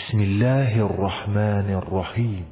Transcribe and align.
بسم 0.00 0.18
الله 0.18 0.84
الرحمن 0.84 1.74
الرحیم. 1.74 2.46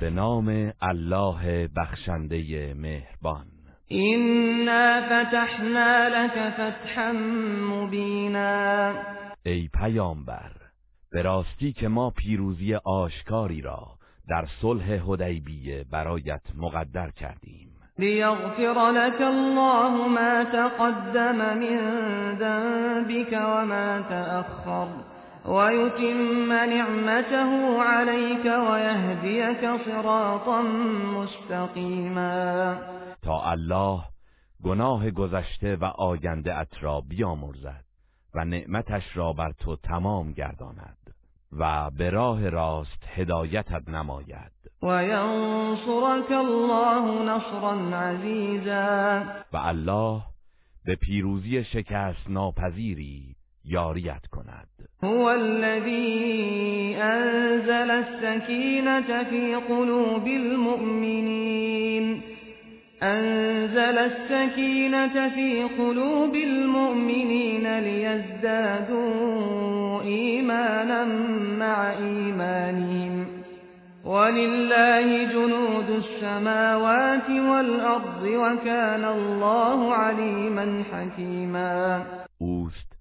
به 0.00 0.10
نام 0.10 0.72
الله 0.82 1.68
بخشنده 1.76 2.74
مهربان. 2.74 3.46
اینا 3.88 5.00
فتحنا 5.06 6.08
لك 6.08 6.50
فتحا 6.50 7.12
مبینا 7.70 8.92
ای 9.46 9.68
پیامبر 9.74 10.50
به 11.12 11.22
راستی 11.22 11.72
که 11.72 11.88
ما 11.88 12.10
پیروزی 12.10 12.74
آشکاری 12.74 13.60
را 13.60 13.86
در 14.28 14.46
صلح 14.60 14.94
حدیبیه 14.94 15.84
برایت 15.92 16.42
مقدر 16.56 17.10
کردیم. 17.10 17.68
لیغفر 17.98 18.90
لك 18.90 19.20
الله 19.20 20.08
ما 20.08 20.44
تقدم 20.44 21.36
من 21.36 21.78
ذنبك 22.38 23.32
وما 23.32 24.02
تأخر. 24.08 25.11
ويتم 25.46 26.52
نعمته 26.52 27.82
عليك 27.82 28.44
ويهديك 28.44 29.84
صراطا 29.84 30.62
مستقیما 31.16 32.78
تا 33.22 33.52
الله 33.52 34.04
گناه 34.64 35.10
گذشته 35.10 35.76
و 35.76 35.84
آینده 35.84 36.58
ات 36.58 36.82
را 36.82 37.00
بیامرزد 37.00 37.84
و 38.34 38.44
نعمتش 38.44 39.16
را 39.16 39.32
بر 39.32 39.52
تو 39.52 39.76
تمام 39.76 40.32
گرداند 40.32 41.14
و 41.52 41.90
به 41.90 42.10
راه 42.10 42.48
راست 42.48 43.04
هدایتت 43.14 43.88
نماید. 43.88 44.52
و 44.82 45.04
ینصرك 45.04 46.30
الله 46.30 47.22
نصرا 47.22 47.98
عزیزا 47.98 49.22
و 49.52 49.56
الله 49.56 50.22
به 50.84 50.96
پیروزی 50.96 51.64
شکست 51.64 52.30
ناپذیری 52.30 53.36
یاریت 53.64 54.26
کند. 54.30 54.68
هو 55.04 55.30
الذي 55.30 56.96
أنزل 56.96 57.90
السكينة 57.90 59.22
في 59.22 59.54
قلوب 59.54 60.26
المؤمنين. 60.26 62.22
أنزل 63.02 63.98
السكينة 63.98 65.28
في 65.28 65.62
قلوب 65.62 66.36
المؤمنين 66.36 67.78
ليزدادوا 67.78 69.12
إيمانا 70.02 71.04
مع 71.58 71.92
إيمانهم. 71.92 73.26
ولله 74.04 75.24
جنود 75.24 75.90
السماوات 75.90 77.30
والأرض 77.30 78.22
وكان 78.22 79.04
الله 79.04 79.94
عليما 79.94 80.84
حكيما. 80.92 82.04
اوست 82.42 82.91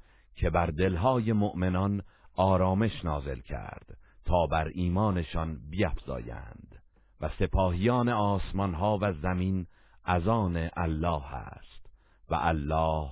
که 0.41 0.49
بر 0.49 0.65
دلهای 0.65 1.33
مؤمنان 1.33 2.01
آرامش 2.35 3.05
نازل 3.05 3.39
کرد 3.39 3.97
تا 4.25 4.47
بر 4.47 4.67
ایمانشان 4.73 5.57
بیفزایند 5.69 6.75
و 7.21 7.29
سپاهیان 7.39 8.09
آسمانها 8.09 8.99
و 9.01 9.13
زمین 9.13 9.65
از 10.05 10.27
الله 10.27 11.35
است 11.35 11.89
و 12.29 12.35
الله 12.35 13.09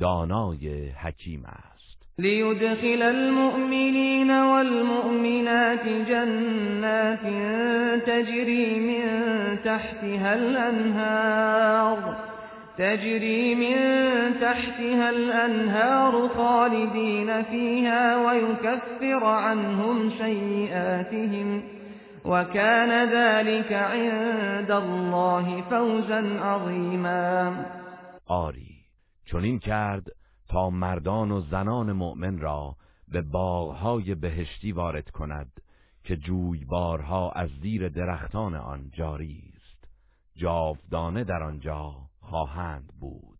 دانای 0.00 0.88
حکیم 0.88 1.44
است. 1.44 2.06
لیدخل 2.18 3.02
المؤمنین 3.02 4.40
والمؤمنات 4.40 5.88
جنات 6.08 7.26
تجری 8.06 8.80
من 8.80 9.58
تحتها 9.64 10.30
الانهار. 10.30 12.25
تجري 12.78 13.54
من 13.54 13.76
تحتها 14.40 15.10
الأنهار 15.10 16.28
خالدين 16.28 17.42
فيها 17.42 18.26
ويكفر 18.26 19.24
عنهم 19.24 20.10
سيئاتهم 20.10 21.62
وكان 22.24 23.08
ذلك 23.12 23.72
عند 23.72 24.70
الله 24.70 25.62
فوزا 25.70 26.20
عظیما 26.40 27.66
آری 28.26 28.76
چنین 29.26 29.58
کرد 29.58 30.06
تا 30.48 30.70
مردان 30.70 31.30
و 31.30 31.40
زنان 31.40 31.92
مؤمن 31.92 32.38
را 32.38 32.76
به 33.08 33.22
باغهای 33.22 34.14
بهشتی 34.14 34.72
وارد 34.72 35.10
کند 35.10 35.52
که 36.04 36.16
جویبارها 36.16 37.30
از 37.30 37.48
زیر 37.62 37.88
درختان 37.88 38.54
آن 38.54 38.90
جاری 38.92 39.42
است. 39.56 39.88
جاودانه 40.36 41.24
در 41.24 41.42
آنجا 41.42 42.05
خواهند 42.30 42.90
بود 43.00 43.38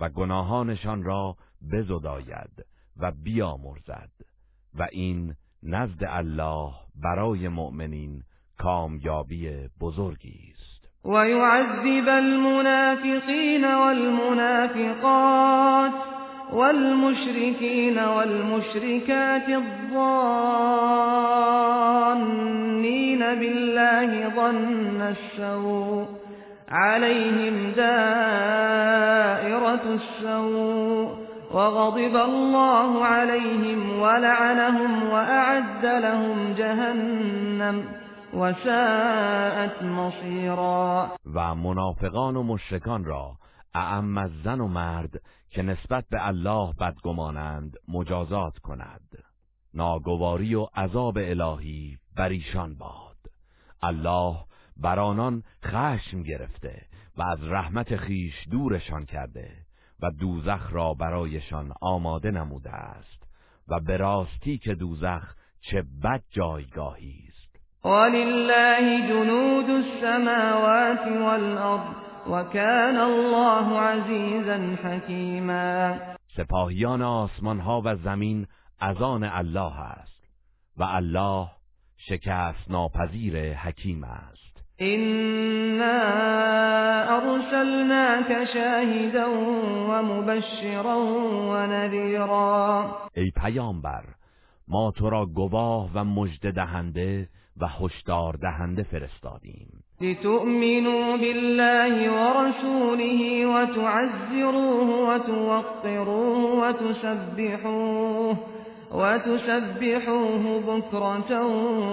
و 0.00 0.08
گناهانشان 0.08 1.02
را 1.02 1.36
بزداید 1.72 2.66
و 2.96 3.12
بیامرزد 3.12 4.10
و 4.78 4.88
این 4.92 5.34
نزد 5.62 6.04
الله 6.08 6.72
برای 7.02 7.48
مؤمنین 7.48 8.22
کامیابی 8.58 9.68
بزرگی 9.80 10.54
است. 10.54 10.88
و 11.04 11.28
یعذب 11.28 12.08
المنافقین 12.08 13.74
والمنافقات 13.74 15.30
والمشركين 16.52 17.98
والمشركات 17.98 19.48
الظانين 19.48 20.00
بالله 23.18 24.34
ظن 24.34 25.00
السوء 25.00 26.19
عليهم 26.70 27.72
دائرة 27.72 28.60
السوء 29.94 31.30
وغضب 31.50 32.16
الله 32.16 33.04
عليهم 33.04 34.00
ولعنهم 34.00 35.02
وأعد 35.02 35.84
لهم 35.84 36.54
جهنم 36.54 37.84
وساءت 38.34 39.82
مصيرا. 39.82 41.10
و 41.34 41.54
منافقان 41.54 42.36
و 42.36 42.42
مشرکان 42.42 43.04
را 43.04 43.32
اعم 43.74 44.18
از 44.18 44.30
زن 44.44 44.60
و 44.60 44.68
مرد 44.68 45.20
که 45.50 45.62
نسبت 45.62 46.04
به 46.10 46.28
الله 46.28 46.72
بدگمانند 46.80 47.76
مجازات 47.88 48.58
کند. 48.58 49.24
ناگواری 49.74 50.54
و 50.54 50.66
عذاب 50.76 51.18
الهی 51.18 51.98
بر 52.16 52.28
ایشان 52.28 52.74
باد. 52.74 53.16
الله 53.82 54.36
بر 54.80 54.98
آنان 54.98 55.42
خشم 55.64 56.22
گرفته 56.22 56.82
و 57.16 57.22
از 57.22 57.38
رحمت 57.42 57.96
خیش 57.96 58.34
دورشان 58.50 59.04
کرده 59.04 59.50
و 60.02 60.10
دوزخ 60.10 60.72
را 60.72 60.94
برایشان 60.94 61.72
آماده 61.80 62.30
نموده 62.30 62.70
است 62.70 63.22
و 63.68 63.80
به 63.80 63.96
راستی 63.96 64.58
که 64.58 64.74
دوزخ 64.74 65.34
چه 65.60 65.84
بد 66.02 66.22
جایگاهی 66.30 67.24
است. 67.28 67.86
ولله 67.86 69.08
جنود 69.08 69.70
السماوات 69.70 71.06
والارض 71.06 71.96
وكان 72.30 72.96
الله 72.96 73.80
عزیزا 73.80 74.88
حکیما. 74.88 75.94
سپاهیان 76.36 77.02
آسمان 77.02 77.60
ها 77.60 77.82
و 77.84 77.96
زمین 77.96 78.46
از 78.80 79.02
آن 79.02 79.24
الله 79.24 79.80
است 79.80 80.24
و 80.76 80.82
الله 80.82 81.48
شکست 81.96 82.70
ناپذیر 82.70 83.54
حکیم 83.54 84.04
است. 84.04 84.49
إنا 84.80 85.96
ارسلناك 87.16 88.44
شاهدا 88.54 89.26
ومبشرا 89.88 90.96
ونذيرا 91.50 92.84
ای 93.16 93.30
پیامبر 93.36 94.04
ما 94.68 94.92
تو 94.96 95.10
را 95.10 95.26
گواه 95.26 95.90
و 95.94 96.04
مژده 96.04 96.50
دهنده 96.50 97.28
و 97.60 97.66
هشدار 97.66 98.36
دهنده 98.42 98.82
فرستادیم. 98.82 99.68
لتؤمنوا 100.00 101.16
بالله 101.16 102.10
ورسوله 102.10 103.46
وتعزروه 103.46 104.88
وتوقروه 105.08 106.68
وتسبحوه 106.68 108.36
وتسبحوه 108.94 110.60
بكرة 110.60 111.46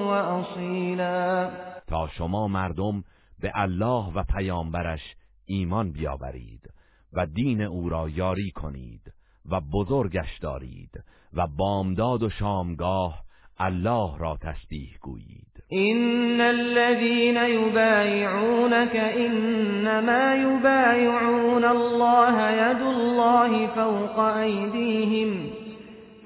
وأصيلا. 0.08 1.67
تا 1.88 2.08
شما 2.08 2.48
مردم 2.48 3.04
به 3.40 3.52
الله 3.56 4.14
و 4.14 4.24
پیامبرش 4.24 5.02
ایمان 5.46 5.92
بیاورید 5.92 6.70
و 7.14 7.26
دین 7.26 7.62
او 7.62 7.90
را 7.90 8.10
یاری 8.10 8.52
کنید 8.52 9.14
و 9.52 9.62
بزرگش 9.62 10.40
دارید 10.42 11.04
و 11.34 11.48
بامداد 11.48 12.24
و 12.24 12.30
شامگاه 12.30 13.24
الله 13.60 14.18
را 14.18 14.38
تسبیح 14.42 14.98
گویید. 15.02 15.64
ان 15.72 16.42
الذين 16.42 17.38
يبايعونك 17.38 18.96
انما 18.96 20.36
يبايعون 20.36 21.66
الله 21.66 22.52
يد 22.52 22.82
الله 22.82 23.68
فوق 23.68 24.20
ايديهم 24.20 25.57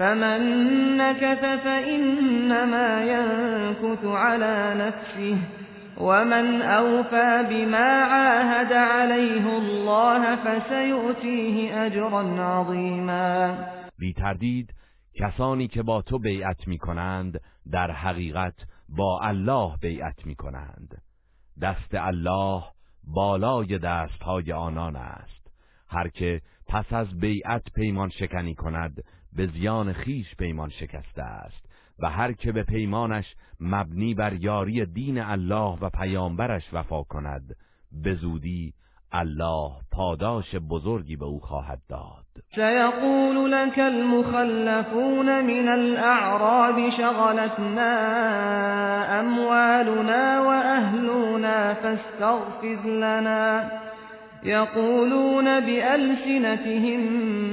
فمن 0.01 0.41
نكث 0.97 1.41
فإنما 1.63 3.03
ينكث 3.03 4.05
على 4.05 4.73
نفسه 4.77 5.37
ومن 5.97 6.61
أوفى 6.61 7.45
بما 7.49 7.89
عاهد 8.13 8.73
عليه 8.73 9.57
الله 9.57 10.35
فسيؤتيه 10.35 11.85
أجرا 11.85 12.21
عظيما. 12.41 13.57
بی 13.99 14.13
تردید 14.13 14.73
کسانی 15.13 15.67
که 15.67 15.83
با 15.83 16.01
تو 16.01 16.19
بیعت 16.19 16.67
می 16.67 16.77
کنند 16.77 17.39
در 17.71 17.91
حقیقت 17.91 18.55
با 18.89 19.19
الله 19.23 19.77
بیعت 19.81 20.25
می 20.25 20.35
کنند 20.35 21.01
دست 21.61 21.93
الله 21.93 22.63
بالای 23.03 23.77
دستهای 23.77 24.51
آنان 24.51 24.95
است. 24.95 25.51
هر 25.89 26.07
که 26.07 26.41
پس 26.67 26.93
از 26.93 27.19
بیعت 27.19 27.63
پیمان 27.75 28.09
شکنی 28.09 28.55
کند 28.55 29.03
به 29.35 29.47
زیان 29.47 29.93
خیش 29.93 30.35
پیمان 30.35 30.69
شکسته 30.69 31.23
است 31.23 31.65
و 31.99 32.09
هر 32.09 32.31
که 32.31 32.51
به 32.51 32.63
پیمانش 32.63 33.35
مبنی 33.59 34.13
بر 34.13 34.33
یاری 34.33 34.85
دین 34.85 35.19
الله 35.19 35.77
و 35.81 35.89
پیامبرش 35.89 36.73
وفا 36.73 37.03
کند 37.03 37.55
به 37.91 38.15
زودی 38.15 38.73
الله 39.13 39.71
پاداش 39.91 40.55
بزرگی 40.55 41.15
به 41.15 41.25
او 41.25 41.39
خواهد 41.39 41.79
داد. 41.89 42.25
سيقول 42.55 43.51
لك 43.51 43.79
المخلفون 43.79 45.41
من 45.41 45.67
الاعراب 45.67 46.89
شغلتنا 46.89 47.93
اموالنا 49.19 50.43
واهلنا 50.45 51.73
فاستغفر 51.73 52.87
لنا. 52.87 53.63
يقولون 54.43 55.59
بألسنتهم 55.59 56.99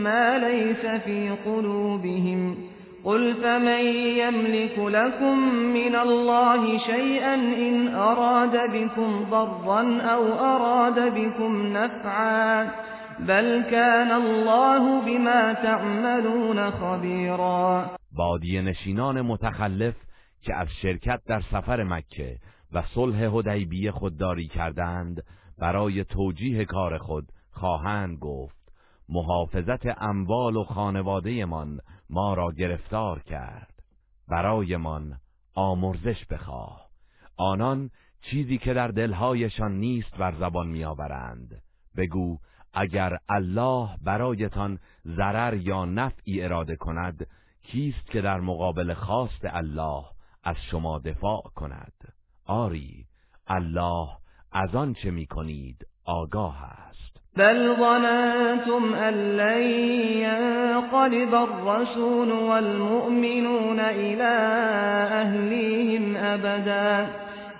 ما 0.03 0.39
ليس 0.39 1.01
في 1.05 1.31
قلوبهم. 1.45 2.57
قل 3.05 3.35
فمن 3.35 3.87
يملك 3.97 4.79
لكم 4.79 5.39
من 5.55 5.97
الله 5.97 6.79
شيئا 6.79 7.35
إن 7.35 7.95
أراد 7.95 8.57
بكم 8.73 9.25
ضرا 9.31 10.01
أو 10.01 10.33
أراد 10.33 11.15
بكم 11.15 11.67
نفعا. 11.67 12.71
بل 13.21 13.63
كان 13.71 14.13
الله 14.13 15.01
بما 15.01 15.53
تعملون 15.53 16.71
خبيرا. 16.71 17.91
بادی 18.13 18.63
نشینان 18.63 19.23
متخلف 19.23 19.95
که 20.43 20.55
از 20.55 20.69
شرکت 20.83 21.21
در 21.29 21.41
سفر 21.41 21.83
مکه 21.83 22.37
و 22.73 22.83
صلح 22.83 23.25
حدیبیه 23.25 23.91
خودداری 23.91 24.47
کردند 24.47 25.23
برای 25.59 26.05
توجیه 26.05 26.65
کار 26.65 26.99
خود 26.99 27.33
خواهند 27.51 28.19
گفت. 28.19 28.59
محافظت 29.09 30.03
اموال 30.03 30.57
و 30.57 30.65
خانوادهمان 30.65 31.81
ما 32.11 32.35
را 32.35 32.53
گرفتار 32.53 33.23
کرد. 33.23 33.83
برایمان 34.29 35.19
آمرزش 35.55 36.25
بخواه. 36.31 36.89
آنان 37.37 37.91
چیزی 38.23 38.59
که 38.59 38.75
در 38.75 38.89
دلهایشان 38.89 39.73
نیست 39.73 40.17
بر 40.17 40.35
زبان 40.41 40.69
میآورند. 40.69 41.63
بگو 41.97 42.39
اگر 42.73 43.19
الله 43.29 43.89
برایتان 44.05 44.79
ضرر 45.07 45.57
یا 45.57 45.85
نفعی 45.85 46.43
اراده 46.43 46.77
کند 46.77 47.27
کیست 47.63 48.07
که 48.07 48.21
در 48.21 48.41
مقابل 48.41 48.95
خواست 48.95 49.41
الله 49.45 50.05
از 50.45 50.57
شما 50.71 50.99
دفاع 50.99 51.43
کند؟ 51.55 51.93
آری 52.47 53.07
الله 53.47 54.09
از 54.53 54.75
آن 54.75 54.95
چه 54.95 55.11
می 55.11 55.27
کنید 55.27 55.87
آگاه 56.05 56.63
است. 56.63 56.89
بل 57.37 57.77
ظننتم 57.77 58.95
ان 58.95 59.15
لن 59.15 59.63
ينقلب 60.25 61.35
الرسول 61.35 62.33
والمؤمنون 62.33 63.81
الى 63.81 64.23
اهليهم 65.23 66.17
ابدا 66.17 67.07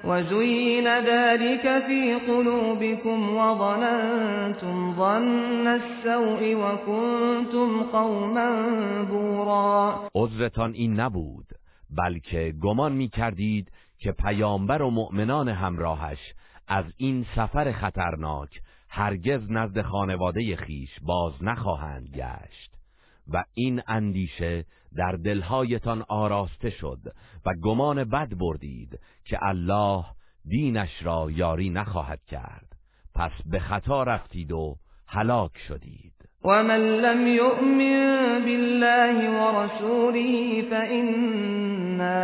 وزين 0.05 0.87
ذلك 0.87 1.87
في 1.87 2.15
قلوبكم 2.15 3.37
وظننتم 3.37 4.95
ظن 4.97 5.67
السوء 5.67 6.55
وكنتم 6.55 7.83
قوما 7.83 8.51
بورا. 9.11 10.11
عذرتان 10.15 10.73
این 10.73 11.01
نبود 11.01 11.47
بلکه 11.91 12.55
گمان 12.63 12.93
می 12.93 13.09
کردید 13.09 13.73
که 13.99 14.13
پیامبر 14.13 14.83
و 14.83 14.91
مؤمنان 14.91 15.49
همراهش 15.49 16.19
از 16.69 16.85
این 16.97 17.27
سفر 17.37 17.73
خطرناک 17.73 18.63
هرگز 18.89 19.51
نزد 19.51 19.83
خانواده 19.83 20.57
خیش 20.57 20.91
باز 21.03 21.33
نخواهند 21.43 22.09
گشت. 22.09 22.75
و 23.33 23.45
این 23.55 23.83
اندیشه 23.87 24.65
در 24.97 25.13
دلهایتان 25.13 26.05
آراسته 26.09 26.71
شد 26.71 27.01
و 27.47 27.55
گمان 27.63 28.05
بد 28.05 28.35
بردید 28.35 29.01
که 29.25 29.39
الله 29.43 30.05
دینش 30.45 31.03
را 31.03 31.31
یاری 31.31 31.71
نخواهد 31.71 32.25
کرد. 32.25 32.77
پس 33.15 33.33
به 33.47 33.59
خطا 33.59 34.03
رفتید 34.03 34.53
و 34.53 34.77
هلاک 35.07 35.59
شدید. 35.69 36.18
ومن 36.45 37.01
لم 37.01 37.27
يؤمن 37.27 37.99
بالله 38.45 39.17
ورسوله 39.41 40.63
فإنا 40.71 42.19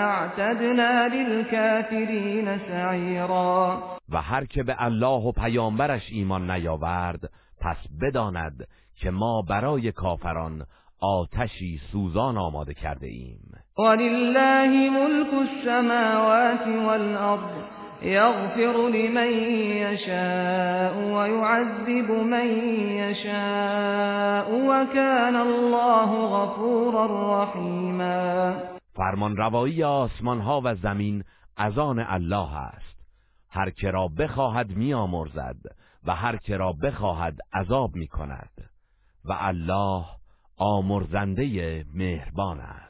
اعتدنا 0.00 1.08
للكافرين 1.08 2.58
سعيرا. 2.58 3.82
و 4.12 4.16
هر 4.16 4.44
که 4.44 4.62
به 4.62 4.76
الله 4.78 5.22
و 5.22 5.32
پیامبرش 5.32 6.02
ایمان 6.12 6.50
نیاورد 6.50 7.30
پس 7.60 7.76
بداند 8.02 8.66
که 8.96 9.10
ما 9.10 9.42
برای 9.42 9.92
کافران 9.92 10.66
آتشی 11.00 11.80
سوزان 11.92 12.38
آماده 12.38 12.74
کرده 12.74 13.06
ایم. 13.06 13.54
ولله 13.78 14.90
ملك 14.90 15.34
السماوات 15.34 16.66
والارض 16.66 17.79
يغفر 18.02 18.88
لمن 18.88 19.32
يشاء 19.76 20.98
ويعذب 20.98 22.10
من 22.10 22.46
يشاء 22.88 24.48
وكان 24.54 25.36
الله 25.36 26.26
غفورا 26.26 27.42
رحیما 27.42 28.54
فرمان 28.94 29.36
روایی 29.36 29.82
آسمان 29.82 30.40
ها 30.40 30.60
و 30.64 30.74
زمین 30.74 31.24
از 31.56 31.78
آن 31.78 31.98
الله 31.98 32.56
است. 32.56 33.00
هر 33.50 33.70
که 33.70 33.90
را 33.90 34.08
بخواهد 34.08 34.70
میامرزد 34.70 35.56
و 36.06 36.14
هر 36.14 36.36
که 36.36 36.56
را 36.56 36.72
بخواهد 36.72 37.38
عذاب 37.52 37.96
می 37.96 38.06
کند 38.06 38.70
و 39.24 39.36
الله 39.38 40.04
آمرزنده 40.56 41.84
مهربان 41.94 42.60
است. 42.60 42.89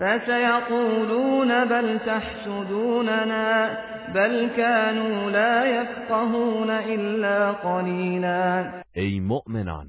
فسيقولون 0.00 1.64
بل 1.64 1.98
تحسدوننا 1.98 3.78
بل 4.14 4.48
كانوا 4.56 5.30
لا 5.30 5.66
يفقهون 5.66 6.70
الا 6.70 7.52
قلیلا 7.52 8.72
ای 8.92 9.20
مؤمنان 9.20 9.88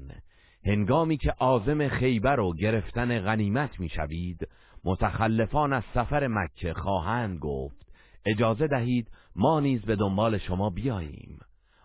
هنگامی 0.66 1.16
که 1.16 1.30
عازم 1.30 1.88
خیبر 1.88 2.40
و 2.40 2.54
گرفتن 2.54 3.20
غنیمت 3.20 3.80
می‌شوید 3.80 4.48
متخلفان 4.84 5.72
از 5.72 5.82
سفر 5.94 6.26
مکه 6.26 6.74
خواهند 6.74 7.38
گفت 7.38 7.92
اجازه 8.26 8.66
دهید 8.66 9.08
ما 9.36 9.60
نیز 9.60 9.84
به 9.84 9.96
دنبال 9.96 10.38
شما 10.38 10.70
بیاییم. 10.70 11.38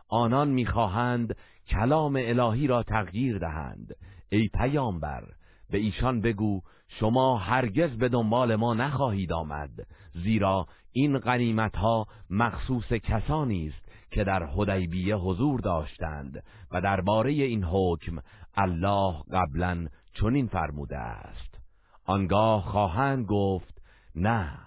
آنان 0.10 0.48
می‌خواهند 0.48 1.36
کلام 1.68 2.15
الهی 2.20 2.68
را 2.68 2.84
تغییر 2.84 3.38
دهند. 3.38 3.96
ای 4.30 4.50
پیامبر 4.53 5.24
به 5.70 5.77
ایشان 5.77 6.22
بگو 6.22 6.62
شما 7.00 7.38
هرگز 7.38 7.97
به 7.97 8.09
دنبال 8.09 8.55
ما 8.55 8.73
نخواهید 8.73 9.33
آمد 9.33 9.69
زیرا 10.13 10.67
این 10.91 11.17
غنیمت 11.17 11.75
ها 11.75 12.07
مخصوص 12.29 12.93
کسانی 12.93 13.67
است 13.67 13.83
که 14.12 14.23
در 14.23 14.45
حدیبیه 14.45 15.15
حضور 15.15 15.59
داشتند 15.59 16.43
و 16.71 16.81
درباره 16.81 17.31
این 17.31 17.63
حکم 17.63 18.17
الله 18.55 19.15
قبلا 19.31 19.88
چنین 20.13 20.47
فرموده 20.47 20.97
است. 20.97 21.59
آنگاه 22.05 22.62
خواهند 22.62 23.25
گفت 23.25 23.81
نه 24.15 24.59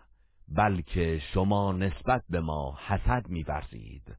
بلکه 0.49 1.19
شما 1.35 1.73
نسبت 1.73 2.23
به 2.31 2.41
ما 2.41 2.79
حسد 2.87 3.29
می‌ورزید. 3.29 4.17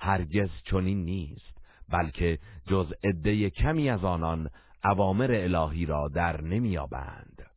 هرگز 0.00 0.48
چنین 0.64 1.04
نیست 1.04 1.56
بلکه 1.88 2.38
جز 2.66 2.92
عده 3.04 3.50
کمی 3.50 3.90
از 3.90 4.04
آنان 4.04 4.50
اوامر 4.84 5.30
الهی 5.32 5.86
را 5.86 6.08
در 6.14 6.40
نمیابند 6.40 7.35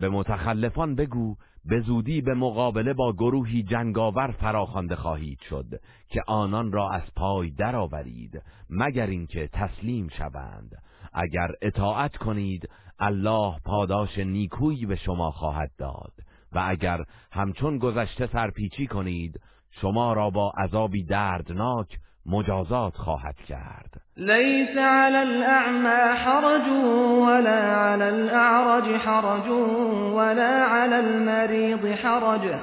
به 0.00 0.08
متخلفان 0.08 0.94
بگو 0.94 1.36
به 1.64 1.80
زودی 1.80 2.20
به 2.20 2.34
مقابله 2.34 2.92
با 2.92 3.12
گروهی 3.12 3.62
جنگاور 3.62 4.30
فراخوانده 4.30 4.96
خواهید 4.96 5.40
شد 5.48 5.66
که 6.08 6.22
آنان 6.26 6.72
را 6.72 6.90
از 6.90 7.14
پای 7.16 7.50
درآورید 7.50 8.42
مگر 8.70 9.06
اینکه 9.06 9.48
تسلیم 9.52 10.08
شوند. 10.08 10.70
اگر 11.12 11.48
اطاعت 11.62 12.16
کنید 12.16 12.68
الله 12.98 13.58
پاداش 13.64 14.18
نیکویی 14.18 14.86
به 14.86 14.96
شما 14.96 15.30
خواهد 15.30 15.70
داد. 15.78 16.12
و 16.52 16.64
اگر 16.68 17.04
همچون 17.32 17.78
گذشته 17.78 18.26
سرپیچی 18.26 18.86
کنید 18.86 19.40
شما 19.70 20.12
را 20.12 20.30
با 20.30 20.52
عذابی 20.58 21.04
دردناک 21.04 21.98
مجازات 22.26 22.96
خواهد 22.96 23.36
کرد. 23.48 24.00
لیس 24.16 24.76
علی 24.78 25.16
الاعمى 25.16 26.16
حرج 26.24 26.68
ولا 27.22 27.92
علی 27.92 28.04
الاعرج 28.04 28.84
حرج 28.84 29.50
ولا 30.14 30.64
علی 30.64 30.94
المریض 30.94 31.86
حرج. 31.86 32.54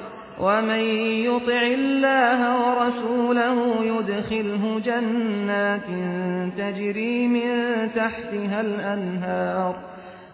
ومن 0.41 0.79
يطع 1.25 1.61
الله 1.61 2.39
ورسوله 2.67 3.85
يدخله 3.85 4.79
جنات 4.79 5.87
تجري 6.57 7.27
من 7.27 7.89
تحتها 7.95 8.61
الأنهار. 8.61 9.75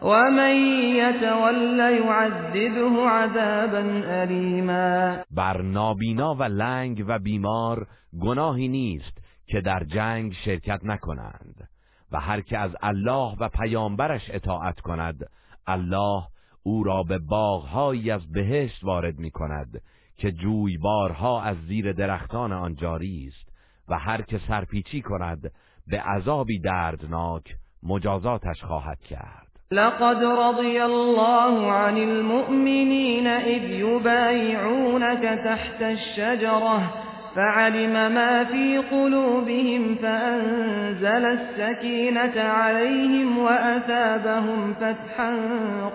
ومن 0.01 0.56
يتول 0.96 1.80
يعذبه 1.80 3.10
عذابا 3.10 4.03
ألیما. 4.06 5.24
بر 5.32 5.62
نابینا 5.62 6.34
و 6.39 6.44
لنگ 6.44 7.06
و 7.08 7.20
بیمار 7.20 7.88
گناهی 8.22 8.67
نیست 8.67 9.17
که 9.48 9.62
در 9.62 9.84
جنگ 9.84 10.34
شرکت 10.34 10.79
نکنند 10.84 11.70
و 12.12 12.20
هر 12.20 12.41
که 12.41 12.58
از 12.58 12.72
الله 12.82 13.36
و 13.39 13.50
پیامبرش 13.50 14.29
اطاعت 14.29 14.79
کند 14.79 15.29
الله 15.67 16.24
او 16.63 16.84
را 16.84 17.03
به 17.03 17.17
باغهایی 17.17 18.12
از 18.12 18.32
بهشت 18.32 18.84
وارد 18.84 19.20
می 19.20 19.32
کند 19.32 19.82
که 20.17 20.32
جویبارها 20.32 21.41
از 21.41 21.58
زیر 21.67 21.93
درختان 21.93 22.51
آن 22.51 22.75
جاری 22.75 23.27
است 23.27 23.50
و 23.89 24.00
هر 24.00 24.22
که 24.22 24.39
سرپیچی 24.48 25.01
کند 25.01 25.51
به 25.88 26.01
عذابی 26.01 26.60
دردناک 26.60 27.55
مجازاتش 27.84 28.63
خواهد 28.63 29.00
کرد. 29.00 29.48
لقد 29.72 30.24
رضي 30.24 30.82
الله 30.82 31.72
عن 31.72 31.98
المؤمنين 31.98 33.27
إذ 33.27 33.63
يبايعونك 33.63 35.22
تحت 35.43 35.82
الشجرة 35.82 36.93
فعلم 37.36 38.13
ما 38.13 38.44
في 38.44 38.78
قلوبهم 38.78 39.96
فأنزل 39.96 41.25
السكينة 41.25 42.42
عليهم 42.42 43.38
وأثابهم 43.38 44.74
فتحا 44.74 45.32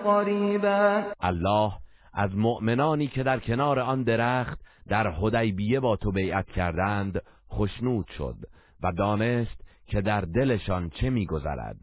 قريبا. 0.03 1.03
الله 1.21 1.71
از 2.13 2.35
مؤمنانی 2.35 3.07
که 3.07 3.23
در 3.23 3.39
کنار 3.39 3.79
آن 3.79 4.03
درخت 4.03 4.59
در 4.87 5.09
حدیبیه 5.11 5.79
با 5.79 5.95
تو 5.95 6.11
بیعت 6.11 6.47
کردند 6.47 7.21
خشنود 7.51 8.07
شد 8.17 8.35
و 8.83 8.91
دانست 8.91 9.61
که 9.87 10.01
در 10.01 10.21
دلشان 10.21 10.89
چه 10.89 11.09
میگذرد. 11.09 11.77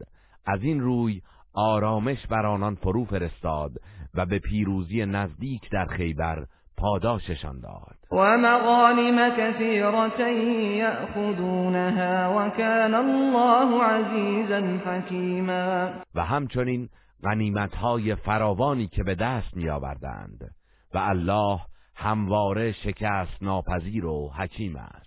از 0.45 0.63
این 0.63 0.79
روی 0.79 1.21
آرامش 1.53 2.27
بر 2.27 2.45
آنان 2.45 2.75
فرو 2.75 3.05
فرستاد 3.05 3.71
و 4.15 4.25
به 4.25 4.39
پیروزی 4.39 5.05
نزدیک 5.05 5.69
در 5.71 5.85
خیبر 5.85 6.45
پاداششان 6.77 7.59
داد. 7.59 7.97
و 8.11 8.37
مغانم 8.37 9.29
کثیرة 9.29 10.33
یأخذونها 10.75 12.35
و 12.37 12.49
کان 12.49 12.93
الله 12.93 13.83
عزیزا 13.83 14.91
حکیما. 14.91 15.89
و 16.15 16.25
همچنین 16.25 16.89
غنیمتهای 17.23 18.15
فراوانی 18.15 18.87
که 18.87 19.03
به 19.03 19.15
دست 19.15 19.57
می 19.57 19.69
آوردند 19.69 20.51
و 20.93 20.97
الله 20.97 21.59
همواره 21.95 22.71
شکست 22.71 23.43
ناپذیر 23.43 24.05
و 24.05 24.31
حکیم 24.37 24.75
است. 24.75 25.06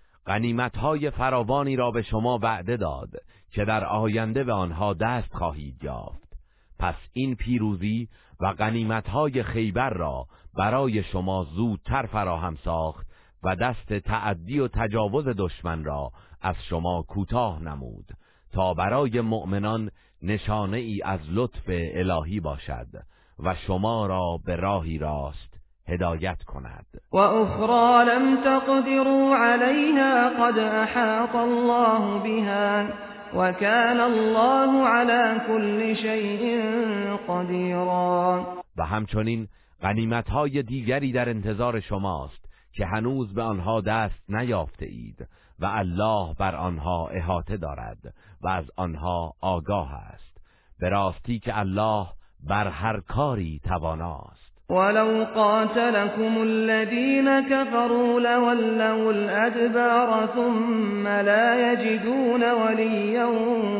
غنیمتهای 0.27 1.09
فراوانی 1.09 1.75
را 1.75 1.91
به 1.91 2.01
شما 2.01 2.39
وعده 2.41 2.77
داد 2.77 3.09
که 3.51 3.65
در 3.65 3.85
آینده 3.85 4.43
به 4.43 4.53
آنها 4.53 4.93
دست 4.93 5.33
خواهید 5.33 5.83
یافت. 5.83 6.33
پس 6.79 6.95
این 7.13 7.35
پیروزی 7.35 8.07
و 8.39 8.53
غنیمتهای 8.53 9.43
خیبر 9.43 9.89
را 9.89 10.25
برای 10.57 11.03
شما 11.03 11.43
زودتر 11.43 12.05
فراهم 12.05 12.55
ساخت 12.55 13.07
و 13.43 13.55
دست 13.55 13.93
تعدی 13.93 14.59
و 14.59 14.67
تجاوز 14.67 15.25
دشمن 15.27 15.83
را 15.83 16.11
از 16.41 16.55
شما 16.69 17.01
کوتاه 17.01 17.63
نمود 17.63 18.05
تا 18.53 18.73
برای 18.73 19.21
مؤمنان 19.21 19.91
نشانه 20.21 20.77
ای 20.77 21.01
از 21.03 21.19
لطف 21.29 21.63
الهی 21.67 22.39
باشد 22.39 22.87
و 23.39 23.55
شما 23.55 24.05
را 24.05 24.39
به 24.45 24.55
راهی 24.55 24.97
راست 24.97 25.50
هدایت 25.87 26.43
کند. 26.43 26.85
و 27.11 27.17
اخرى 27.17 28.05
لم 28.05 28.43
تقدروا 28.43 29.35
عليها 29.35 30.29
قد 30.29 30.59
احاط 30.59 31.35
الله 31.35 32.19
بها 32.19 32.87
وكان 33.33 33.99
الله 33.99 34.87
على 34.87 35.41
كل 35.47 35.95
شيء 35.95 36.61
قدیرا 37.27 38.45
و 38.77 38.85
همچنین 38.85 39.47
غنیمت 39.81 40.29
های 40.29 40.63
دیگری 40.63 41.11
در 41.11 41.29
انتظار 41.29 41.79
شماست 41.79 42.51
که 42.73 42.85
هنوز 42.85 43.33
به 43.33 43.41
آنها 43.41 43.81
دست 43.81 44.29
نیافته 44.29 44.85
اید 44.85 45.27
و 45.59 45.65
الله 45.65 46.33
بر 46.33 46.55
آنها 46.55 47.07
احاطه 47.07 47.57
دارد 47.57 48.13
و 48.41 48.47
از 48.47 48.71
آنها 48.75 49.33
آگاه 49.41 49.93
است. 49.93 50.37
به 50.79 50.89
راستی 50.89 51.39
که 51.39 51.59
الله 51.59 52.07
بر 52.43 52.67
هر 52.67 52.99
کاری 52.99 53.61
تواناست. 53.63 54.50
ولو 54.71 55.25
قاتلكم 55.35 56.41
الذين 56.41 57.41
كفروا 57.49 58.19
لولوا 58.19 59.11
الأدبار 59.11 60.27
ثم 60.35 61.07
لا 61.07 61.73
يجدون 61.73 62.51
وليا 62.51 63.25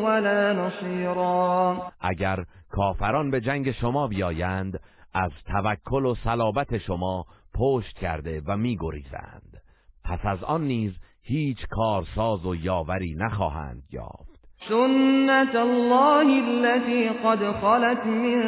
ولا 0.05 0.53
نصيرا. 0.53 1.77
اگر 2.01 2.43
کافران 2.71 3.31
به 3.31 3.41
جنگ 3.41 3.71
شما 3.71 4.07
بیایند 4.07 4.79
از 5.13 5.31
توکل 5.45 6.05
و 6.05 6.15
صلابت 6.15 6.77
شما 6.77 7.25
پشت 7.53 7.97
کرده 7.97 8.41
و 8.45 8.57
میگریزند. 8.57 9.61
پس 10.03 10.19
از 10.25 10.43
آن 10.43 10.63
نیز 10.63 10.93
هیچ 11.23 11.57
کارساز 11.69 12.45
و 12.45 12.55
یاوری 12.55 13.15
نخواهند 13.17 13.83
یافت. 13.91 14.30
سنت 14.71 15.55
الله 15.55 16.27
التي 16.47 17.07
قد 17.23 17.51
خلت 17.61 18.05
من 18.05 18.41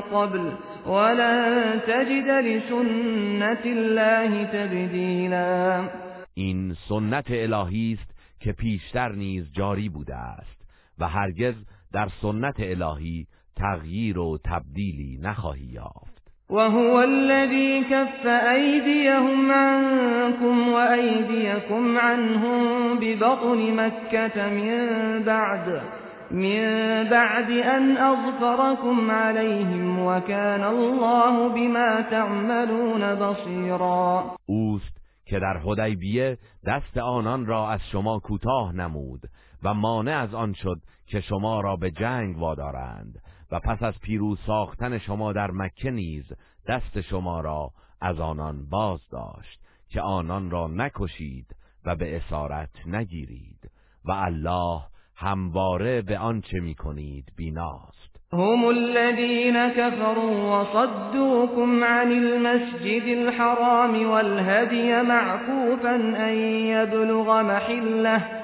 قبل 0.00 0.52
ولن 0.86 1.80
تجد 1.86 2.28
لسنت 2.28 3.66
الله 3.66 4.44
تبدیلا 4.44 5.88
این 6.34 6.74
سنت 6.88 7.30
الهی 7.30 7.98
است 7.98 8.10
که 8.40 8.52
پیشتر 8.52 9.12
نیز 9.12 9.52
جاری 9.52 9.88
بوده 9.88 10.14
است 10.14 10.62
و 10.98 11.08
هرگز 11.08 11.54
در 11.92 12.08
سنت 12.22 12.56
الهی 12.58 13.26
تغییر 13.56 14.18
و 14.18 14.38
تبدیلی 14.44 15.18
نخواهی 15.22 15.64
یافت. 15.64 16.17
وهو 16.50 17.02
الذي 17.02 17.84
كف 17.84 18.26
أيديهم 18.26 19.52
عنكم 19.52 20.68
وأيديكم 20.68 21.98
عنهم 21.98 22.98
ببطن 22.98 23.76
مكة 23.76 24.48
من 24.48 24.88
بعد 25.24 25.82
من 26.30 26.64
بعد 27.10 27.50
أن 27.50 27.96
أظفركم 27.96 29.10
عليهم 29.10 29.98
وكان 29.98 30.64
الله 30.64 31.48
بما 31.48 32.00
تعملون 32.10 33.14
بصيرا. 33.14 34.36
اوست 34.46 34.98
که 35.26 35.38
در 35.38 35.58
حدیبیه 35.58 36.38
دست 36.66 36.98
آنان 36.98 37.46
را 37.46 37.70
از 37.70 37.80
شما 37.92 38.18
کوتاه 38.18 38.72
نمود 38.74 39.20
و 39.62 39.74
مانع 39.74 40.22
از 40.22 40.34
آن 40.34 40.52
شد 40.52 40.76
که 41.06 41.20
شما 41.20 41.60
را 41.60 41.76
به 41.76 41.90
جنگ 41.90 42.38
وادارند. 42.38 43.14
و 43.52 43.60
پس 43.60 43.82
از 43.82 43.94
پیروز 44.00 44.38
ساختن 44.46 44.98
شما 44.98 45.32
در 45.32 45.50
مکه 45.50 45.90
نیز 45.90 46.24
دست 46.68 47.00
شما 47.00 47.40
را 47.40 47.70
از 48.00 48.20
آنان 48.20 48.68
باز 48.70 49.00
داشت 49.10 49.60
که 49.88 50.00
آنان 50.00 50.50
را 50.50 50.66
نکشید 50.66 51.46
و 51.84 51.96
به 51.96 52.16
اسارت 52.16 52.86
نگیرید 52.86 53.70
و 54.04 54.12
الله 54.12 54.80
همواره 55.16 56.02
به 56.02 56.18
آنچه 56.18 56.60
می‌کنید 56.60 57.32
بیناست. 57.36 58.08
هم 58.32 58.64
الذين 58.64 59.70
كفروا 59.70 60.60
وصدوكم 60.60 61.84
عن 61.84 62.12
المسجد 62.12 63.08
الحرام 63.08 64.10
والهدي 64.10 65.02
معكوفا 65.02 65.94
أن 65.94 66.34
يبلغ 66.66 67.42
محله 67.42 68.37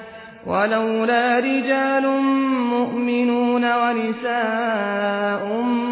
ولولا 0.45 1.39
رجال 1.39 2.07
مؤمنون 2.69 3.63
ونساء 3.63 5.45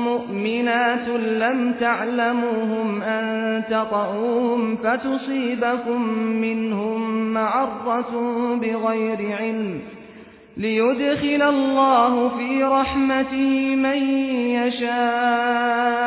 مؤمنات 0.06 1.08
لم 1.18 1.74
تعلموهم 1.80 3.02
أن 3.02 3.64
تطؤوهم 3.70 4.76
فتصيبكم 4.76 6.02
منهم 6.18 7.34
معرة 7.34 8.12
بغير 8.62 9.38
علم 9.40 9.80
ليدخل 10.58 11.42
الله 11.42 12.30
في 12.30 12.64
رحمته 12.64 13.76
من 13.76 13.98
يشاء 14.50 16.04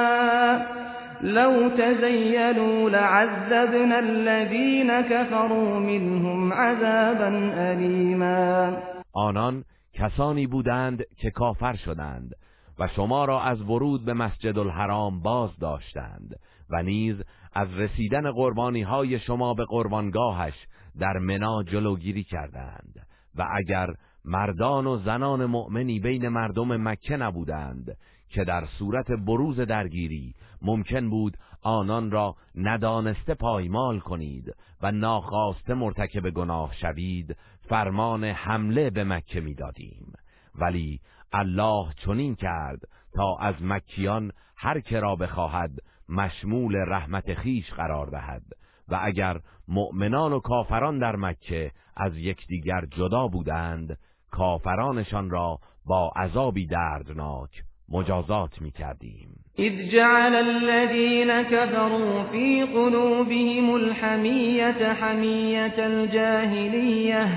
لو 1.23 1.69
تزيلوا 1.69 2.91
لعذبنا 2.91 3.99
الذين 3.99 5.01
كفروا 5.01 5.81
منهم 5.81 6.53
عذابا 6.53 7.29
ألیما 7.73 8.79
آنان 9.13 9.65
کسانی 9.95 10.47
بودند 10.47 11.03
که 11.17 11.31
کافر 11.31 11.77
شدند 11.77 12.31
و 12.79 12.89
شما 12.89 13.25
را 13.25 13.43
از 13.43 13.61
ورود 13.61 14.05
به 14.05 14.15
مسجد 14.15 14.59
الحرام 14.59 15.21
باز 15.23 15.59
داشتند 15.59 16.35
و 16.71 16.83
نیز 16.83 17.23
از 17.55 17.69
رسیدن 17.75 18.33
قربانی 18.33 18.83
های 18.83 19.19
شما 19.19 19.55
به 19.55 19.65
قربانگاهش 19.65 20.55
در 20.99 21.19
منا 21.19 21.63
جلوگیری 21.63 22.25
کردند 22.25 23.07
و 23.35 23.47
اگر 23.57 23.87
مردان 24.27 24.87
و 24.87 24.97
زنان 24.97 25.45
مؤمنی 25.45 26.01
بین 26.01 26.29
مردم 26.29 26.89
مکه 26.89 27.17
نبودند 27.17 27.97
که 28.29 28.45
در 28.45 28.67
صورت 28.67 29.11
بروز 29.11 29.61
درگیری 29.61 30.35
ممکن 30.63 31.11
بود 31.11 31.37
آنان 31.63 32.11
را 32.11 32.37
ندانسته 32.55 33.35
پایمال 33.35 33.99
کنید 33.99 34.55
و 34.83 34.93
ناخواسته 34.93 35.75
مرتکب 35.75 36.31
گناه 36.31 36.75
شوید 36.75 37.37
فرمان 37.69 38.25
حمله 38.25 38.91
به 38.91 39.05
مکه 39.05 39.41
می‌دادیم. 39.41 40.13
ولی 40.55 41.01
الله 41.33 41.87
چنین 41.97 42.35
کرد 42.35 42.81
تا 43.15 43.37
از 43.41 43.55
مکیان 43.61 44.33
هر 44.57 44.81
که 44.81 45.01
را 45.01 45.17
بخواهد 45.17 45.71
مشمول 46.09 46.77
رحمت 46.77 47.35
خیش 47.35 47.73
قرار 47.73 48.07
دهد 48.07 48.43
و 48.89 49.01
اگر 49.03 49.41
مؤمنان 49.69 50.33
و 50.33 50.41
کافران 50.41 50.99
در 50.99 51.17
مکه 51.17 51.71
از 51.97 52.17
یکدیگر 52.17 52.87
جدا 52.91 53.29
بودند 53.29 53.99
کافرانشان 54.31 55.31
را 55.31 55.59
با 55.87 56.13
عذابی 56.17 56.67
دردناک 56.67 57.51
مجازات 57.89 58.61
می 58.61 58.71
کردیم 58.71 59.29
اذ 59.59 59.89
جعل 59.89 60.35
الذين 60.35 61.43
كفروا 61.43 62.23
في 62.23 62.63
قلوبهم 62.63 63.75
الحمية 63.75 64.93
حمية 64.93 65.87
الجاهلية 65.87 67.29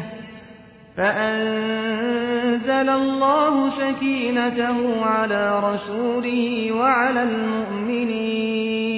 فأنزل 0.98 2.90
الله 2.90 3.70
سكينته 3.70 5.06
على 5.06 5.60
رسوله 5.60 6.72
وعلى 6.72 7.24
المؤمنين 7.24 8.89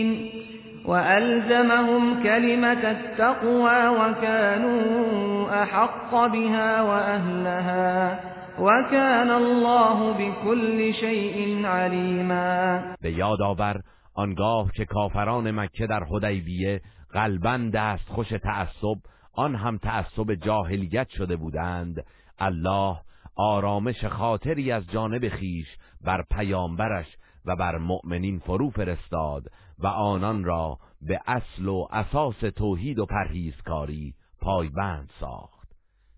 وألزمهم 0.85 2.23
كلمة 2.23 2.91
التقوى 2.91 3.87
وكانوا 3.87 5.63
أحق 5.63 6.11
بها 6.11 6.81
وأهلها 6.81 8.19
وكان 8.59 9.29
الله 9.31 10.13
بكل 10.13 10.93
شيء 10.93 11.65
عليما. 11.65 12.95
به 13.01 13.09
یاد 13.09 13.41
آور 13.41 13.81
آنگاه 14.15 14.71
که 14.75 14.85
کافران 14.85 15.51
مکه 15.51 15.87
در 15.87 16.03
حدیبیه 16.03 16.81
قلبا 17.13 17.69
دست 17.73 18.09
خوش 18.09 18.27
تعصب 18.29 18.97
آن 19.33 19.55
هم 19.55 19.77
تعصب 19.77 20.33
جاهلیت 20.33 21.09
شده 21.09 21.35
بودند. 21.35 22.03
الله 22.39 22.97
آرامش 23.35 24.05
خاطری 24.05 24.71
از 24.71 24.91
جانب 24.91 25.29
خیش 25.29 25.67
بر 26.05 26.23
پیامبرش 26.31 27.07
و 27.45 27.55
بر 27.55 27.77
مؤمنین 27.77 28.39
فرو 28.39 28.69
فرستاد 28.69 29.43
و 29.79 29.87
آنان 29.87 30.43
را 30.43 30.77
به 31.01 31.19
اصل 31.27 31.67
و 31.67 31.87
اساس 31.91 32.39
توحید 32.55 32.99
و 32.99 33.05
پرهیزکاری 33.05 34.13
پایبند 34.41 35.09
ساخت. 35.19 35.71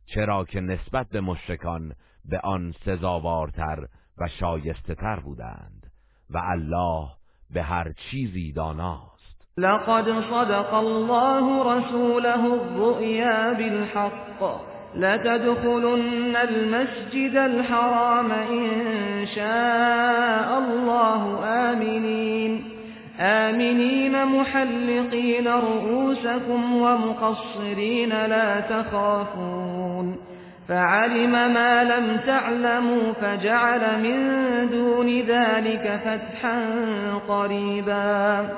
چرا 0.05 0.45
که 0.45 0.61
نسبت 0.61 1.07
به 1.09 1.21
مشرکان 1.21 1.93
به 2.25 2.39
آن 2.39 2.73
سزاوارتر 2.85 3.87
و 4.17 4.27
شایسته 4.27 4.95
تر 4.95 5.19
بودند 5.19 5.91
و 6.29 6.37
الله 6.37 7.09
به 7.49 7.63
هر 7.63 7.91
چیزی 7.91 8.51
داناست. 8.51 9.13
لقد 9.57 10.05
صدق 10.05 10.73
الله 10.73 11.75
رسوله 11.75 12.43
الرؤيا 12.43 13.53
بالحق. 13.53 14.72
لتدخلن 14.95 16.35
المسجد 16.35 17.35
الحرام 17.35 18.31
إن 18.31 18.67
شاء 19.35 20.59
الله 20.59 21.45
آمنين 21.45 22.63
آمنين 23.19 24.25
محلقين 24.25 25.47
رؤوسكم 25.47 26.75
ومقصرين 26.75 28.09
لا 28.09 28.59
تخافون 28.59 30.17
فعلم 30.67 31.31
ما 31.31 31.83
لم 31.83 32.17
تعلموا 32.17 33.13
فجعل 33.13 34.03
من 34.03 34.19
دون 34.69 35.21
ذلك 35.21 36.01
فتحا 36.05 36.57
قریبا 37.27 38.49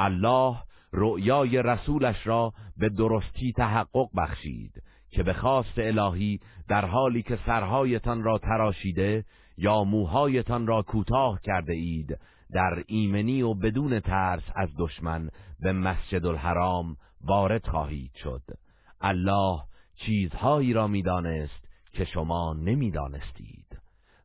الله 0.00 0.56
رؤیای 0.94 1.62
رسولش 1.62 2.26
را 2.26 2.52
به 2.78 2.88
درستی 2.88 3.52
تحقق 3.56 4.08
بخشید. 4.16 4.72
که 5.10 5.22
به 5.22 5.32
خواست 5.32 5.78
الهی 5.78 6.40
در 6.68 6.84
حالی 6.84 7.22
که 7.22 7.38
سرهایتان 7.46 8.22
را 8.22 8.38
تراشیده 8.38 9.24
یا 9.58 9.84
موهایتان 9.84 10.66
را 10.66 10.82
کوتاه 10.82 11.40
کرده 11.42 11.72
اید 11.72 12.18
در 12.52 12.84
ایمنی 12.86 13.42
و 13.42 13.54
بدون 13.54 14.00
ترس 14.00 14.42
از 14.56 14.68
دشمن 14.78 15.30
به 15.60 15.72
مسجد 15.72 16.26
الحرام 16.26 16.96
وارد 17.20 17.66
خواهید 17.66 18.14
شد. 18.14 18.42
الله 19.00 19.60
چیزهایی 19.96 20.72
را 20.72 20.86
می‌دانست 20.86 21.68
که 21.92 22.04
شما 22.04 22.54
نمی‌دانستید. 22.54 23.78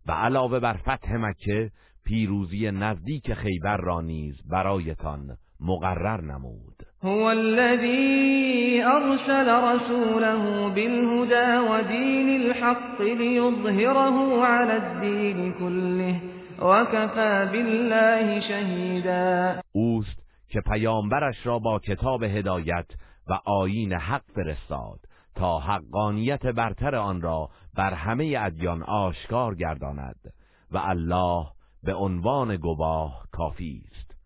و 0.05 0.11
علاوه 0.11 0.59
بر 0.59 0.77
فتح 0.77 1.15
مکه 1.15 1.71
پیروزی 2.03 2.71
نزدیک 2.71 3.33
خیبر 3.33 3.77
را 3.77 4.01
نیز 4.01 4.35
برایتان 4.49 5.37
مقرر 5.59 6.21
نمود. 6.21 6.85
هو 7.03 7.29
الذي 7.29 8.83
ارسل 8.83 9.49
رسوله 9.49 10.69
بالهدى 10.69 11.57
ودين 11.57 12.41
الحق 12.41 13.01
ليظهره 13.01 14.45
على 14.45 14.77
الدين 14.77 15.53
كله 15.53 16.21
وكفى 16.61 17.49
بالله 17.51 18.39
شهیدا 18.39 19.61
اوست 19.71 20.25
که 20.49 20.61
پیامبرش 20.61 21.35
را 21.45 21.59
با 21.59 21.79
کتاب 21.79 22.23
هدایت 22.23 22.85
و 23.27 23.39
آیین 23.45 23.93
حق 23.93 24.23
فرستاد 24.35 24.99
تا 25.35 25.59
حقانیت 25.59 26.45
برتر 26.45 26.95
آن 26.95 27.21
را 27.21 27.49
بر 27.75 27.93
همه 27.93 28.35
ادیان 28.39 28.83
آشکار 28.83 29.55
گرداند 29.55 30.33
و 30.71 30.77
الله 30.77 31.45
به 31.83 31.93
عنوان 31.93 32.57
گواه 32.57 33.23
کافی 33.31 33.81
است. 33.91 34.04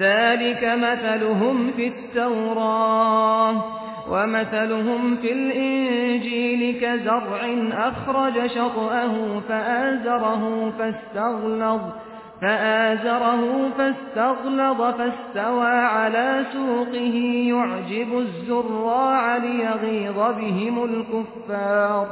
ذلك 0.00 0.64
مثلهم 0.64 1.70
في 1.76 1.86
التوراة 1.86 3.64
ومثلهم 4.10 5.16
في 5.16 5.32
الإنجيل 5.32 6.80
كزرع 6.80 7.40
أخرج 7.72 8.46
شطأه 8.46 9.40
فآزره 9.48 10.72
فاستغلظ 10.78 11.80
فآزره 12.40 13.70
فاستغلظ 13.78 14.82
فاستوى 14.82 15.70
على 15.70 16.44
سوقه 16.52 17.14
يعجب 17.48 18.18
الزراع 18.18 19.36
ليغيظ 19.36 20.16
بهم 20.16 20.84
الكفار 20.84 22.06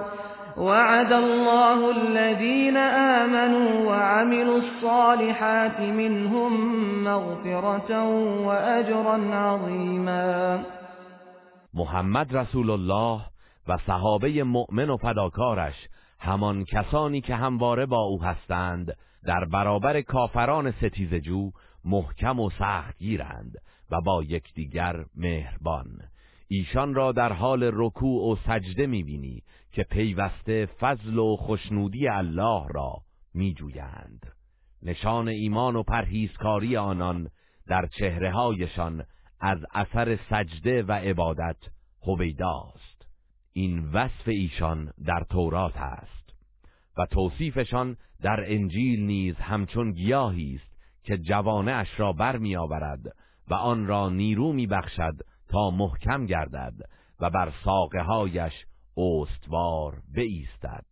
وعد 0.59 1.13
الله 1.13 1.91
الذين 1.91 2.77
آمنوا 2.77 3.87
وعملوا 3.87 4.59
الصالحات 4.59 5.81
منهم 5.81 6.53
مغفرة 7.05 8.05
وأجرا 8.47 9.35
عظيما. 9.35 10.65
محمد 11.75 12.37
رسول 12.37 12.71
الله 12.71 13.21
و 13.69 13.79
صحابه 13.87 14.43
مؤمن 14.43 14.91
و 14.91 14.97
فداکارش 14.97 15.89
همان 16.21 16.65
کسانی 16.65 17.21
که 17.21 17.35
همواره 17.35 17.87
با 17.87 18.01
او 18.01 18.23
هستند 18.23 18.97
در 19.25 19.45
برابر 19.45 20.01
کافران 20.01 20.71
ستیزجو 20.71 21.51
محکم 21.85 22.41
و 22.41 22.51
سخت 22.51 22.99
گیرند 22.99 23.55
و 23.91 24.01
با 24.01 24.23
یکدیگر 24.23 25.05
مهربان. 25.17 25.87
ایشان 26.49 26.95
را 26.95 27.13
در 27.13 27.33
حال 27.33 27.71
رکوع 27.73 28.33
و 28.33 28.37
سجده 28.47 28.87
می‌بینی 28.87 29.43
که 29.73 29.83
پیوسته 29.83 30.67
فضل 30.81 31.19
و 31.19 31.37
خوشنودی 31.37 32.09
الله 32.09 32.67
را 32.69 32.93
میجویند. 33.35 34.33
نشان 34.83 35.29
ایمان 35.29 35.77
و 35.77 35.83
پرهیزکاری 35.83 36.77
آنان 36.77 37.29
در 37.67 37.87
چهره 37.87 38.31
هایشان 38.31 39.05
از 39.41 39.59
اثر 39.75 40.19
سجده 40.31 40.83
و 40.83 40.93
عبادت 40.93 41.57
هویداست. 42.03 43.07
این 43.53 43.89
وصف 43.89 44.29
ایشان 44.29 44.93
در 45.07 45.25
تورات 45.31 45.77
است 45.77 46.35
و 46.99 47.07
توصیفشان 47.07 47.97
در 48.23 48.53
انجیل 48.53 49.01
نیز 49.01 49.37
همچون 49.37 49.93
گیاهی 49.93 50.55
است 50.55 50.79
که 51.03 51.19
جوانه 51.19 51.73
اش 51.73 52.01
را 52.01 52.13
برمیآورد 52.13 53.01
و 53.49 53.55
آن 53.55 53.87
را 53.87 54.09
نیرو 54.09 54.53
میبخشد 54.53 55.15
تا 55.49 55.71
محکم 55.71 56.27
گردد 56.27 56.75
و 57.21 57.31
بر 57.31 57.53
ساقه 57.65 58.03
هایش 58.03 58.53
استوار 58.97 60.03
بایستد. 60.17 60.85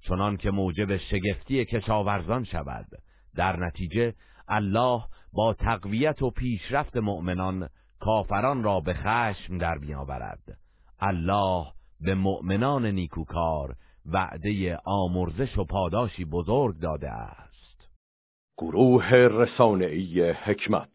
چنان 0.00 0.36
که 0.36 0.50
موجب 0.50 0.96
شگفتی 0.96 1.64
کشاورزان 1.64 2.44
شود 2.44 2.86
در 3.34 3.56
نتیجه 3.56 4.14
الله 4.48 5.02
با 5.32 5.54
تقویت 5.54 6.22
و 6.22 6.30
پیشرفت 6.30 6.96
مؤمنان 6.96 7.68
کافران 8.00 8.62
را 8.62 8.80
به 8.80 8.94
خشم 8.94 9.58
در 9.58 9.78
میآورد 9.78 10.58
الله 11.00 11.66
به 12.00 12.14
مؤمنان 12.14 12.86
نیکوکار 12.86 13.76
وعده 14.06 14.78
آمرزش 14.84 15.58
و 15.58 15.64
پاداشی 15.64 16.24
بزرگ 16.24 16.80
داده 16.80 17.10
است. 17.10 17.88
گروه 18.58 19.10
رسانه‌ای 19.12 20.30
حکمت 20.30 20.84